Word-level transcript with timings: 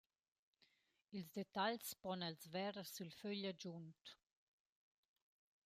Ils 1.15 1.29
detagls 1.35 1.91
pon 2.05 2.25
Els 2.29 2.43
verer 2.55 2.87
sül 2.93 3.11
fögl 3.19 3.45
agiunt. 3.51 4.03